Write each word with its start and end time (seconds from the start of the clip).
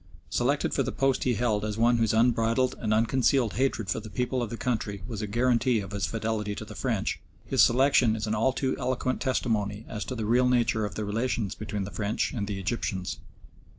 Selected 0.31 0.73
for 0.73 0.81
the 0.81 0.91
post 0.91 1.25
he 1.25 1.35
held 1.35 1.63
as 1.63 1.77
one 1.77 1.97
whose 1.97 2.11
unbridled 2.11 2.73
and 2.79 2.91
unconcealed 2.91 3.53
hatred 3.53 3.87
for 3.87 3.99
the 3.99 4.09
people 4.09 4.41
of 4.41 4.49
the 4.49 4.57
country 4.57 5.03
was 5.05 5.21
a 5.21 5.27
guarantee 5.27 5.79
of 5.79 5.91
his 5.91 6.07
fidelity 6.07 6.55
to 6.55 6.65
the 6.65 6.73
French, 6.73 7.19
his 7.45 7.61
selection 7.61 8.15
is 8.15 8.25
an 8.25 8.33
all 8.33 8.51
too 8.51 8.75
eloquent 8.79 9.21
testimony 9.21 9.85
as 9.87 10.03
to 10.03 10.15
the 10.15 10.25
real 10.25 10.49
nature 10.49 10.85
of 10.85 10.95
the 10.95 11.05
relations 11.05 11.53
between 11.53 11.83
the 11.83 11.91
French 11.91 12.33
and 12.33 12.47
the 12.47 12.59
Egyptians. 12.59 13.19